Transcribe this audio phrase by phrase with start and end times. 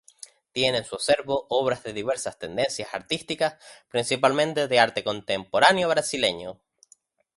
[0.51, 6.59] Tiene en su acervo obras de diversas tendencias artísticas, principalmente de arte contemporáneo brasileño.